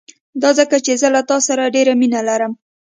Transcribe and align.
دا 0.41 0.49
ځکه 0.59 0.75
چې 0.85 0.93
زه 1.01 1.07
له 1.15 1.21
تا 1.29 1.37
سره 1.47 1.73
ډېره 1.75 1.93
مينه 2.01 2.19
لرم. 2.27 2.53